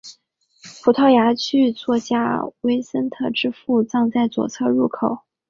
[0.83, 5.19] 葡萄牙剧作家维森特之父葬在左侧入口。